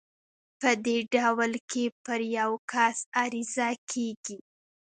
په 0.59 0.69
دې 0.85 0.97
ډول 1.13 1.51
کې 1.71 1.83
پر 2.05 2.19
يو 2.37 2.51
کس 2.71 2.97
عريضه 3.21 3.69
کېږي. 3.91 4.37